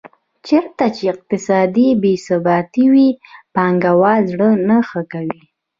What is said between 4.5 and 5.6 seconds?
نه ښه کوي.